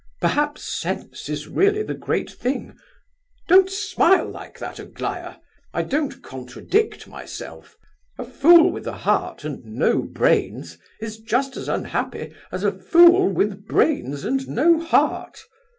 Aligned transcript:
Perhaps 0.19 0.63
sense 0.81 1.29
is 1.29 1.47
really 1.47 1.83
the 1.83 1.93
great 1.93 2.31
thing. 2.31 2.75
Don't 3.47 3.69
smile 3.69 4.27
like 4.27 4.57
that, 4.57 4.79
Aglaya. 4.79 5.35
I 5.75 5.83
don't 5.83 6.23
contradict 6.23 7.07
myself. 7.07 7.77
A 8.17 8.25
fool 8.25 8.71
with 8.71 8.87
a 8.87 8.97
heart 9.05 9.43
and 9.43 9.63
no 9.63 10.01
brains 10.01 10.79
is 10.99 11.19
just 11.19 11.55
as 11.55 11.67
unhappy 11.67 12.33
as 12.51 12.63
a 12.63 12.71
fool 12.71 13.29
with 13.31 13.67
brains 13.67 14.25
and 14.25 14.47
no 14.47 14.79
heart. 14.79 15.43